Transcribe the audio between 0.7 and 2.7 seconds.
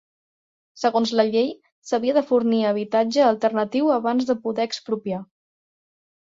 Segons la llei, s'havia de fornir